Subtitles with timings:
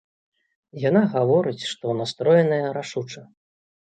[0.83, 3.21] Яна гаворыць, што настроеная рашуча.